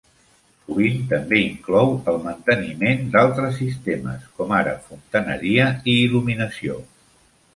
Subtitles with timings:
[0.67, 6.79] Sovint també inclou el manteniment d'altres sistemes, com ara fontaneria i il·luminació.